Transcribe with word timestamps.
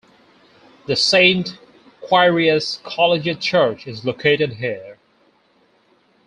The 0.87 0.95
Saint 0.95 1.59
Quiriace 2.01 2.81
Collegiate 2.81 3.39
Church 3.39 3.85
is 3.85 4.03
located 4.03 4.53
here. 4.53 4.97